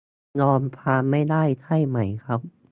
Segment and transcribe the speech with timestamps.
[0.39, 2.39] ยอมความไม่ได้ใช่ไหมครับ